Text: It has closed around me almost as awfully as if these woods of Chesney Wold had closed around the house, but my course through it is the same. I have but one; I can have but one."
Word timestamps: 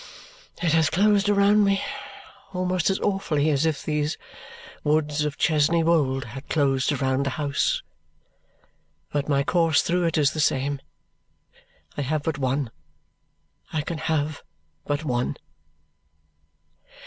It 0.63 0.71
has 0.73 0.89
closed 0.89 1.29
around 1.29 1.63
me 1.63 1.79
almost 2.53 2.89
as 2.89 2.97
awfully 3.01 3.51
as 3.51 3.67
if 3.67 3.83
these 3.83 4.17
woods 4.83 5.23
of 5.25 5.37
Chesney 5.37 5.83
Wold 5.83 6.25
had 6.25 6.49
closed 6.49 6.91
around 6.91 7.23
the 7.23 7.29
house, 7.37 7.83
but 9.11 9.29
my 9.29 9.43
course 9.43 9.83
through 9.83 10.05
it 10.05 10.17
is 10.17 10.31
the 10.31 10.39
same. 10.39 10.81
I 11.97 12.01
have 12.01 12.23
but 12.23 12.39
one; 12.39 12.71
I 13.71 13.81
can 13.83 13.99
have 13.99 14.41
but 14.85 15.05
one." 15.05 15.37